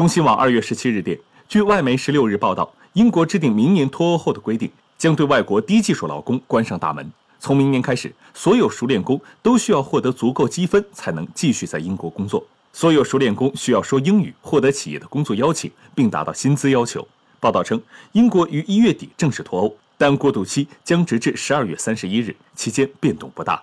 [0.00, 7.06] 中新网二月十七日电据外媒十六日报道英国制定明年脱欧后的规定将对外国低技术劳工关上大门。
[7.38, 12.42] 从明年开始所有熟练工都需要获得足够积分才能继续在英国工作。
[12.72, 17.06] 所有熟练工需要说英语获得企业的工作邀请并达到薪资要求。
[17.38, 17.78] 报道称
[18.12, 23.62] 英国于一月底正式脱欧但过渡期将直至十二月三十一日期间变动不大。